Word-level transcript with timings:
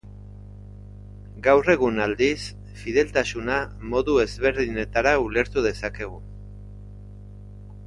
Gaur 1.47 1.69
egun 1.73 2.01
aldiz, 2.05 2.39
fideltasuna, 2.79 3.59
modu 3.93 4.17
ezberdinetara 4.25 5.15
ulertu 5.27 5.67
dezakegu. 5.69 6.19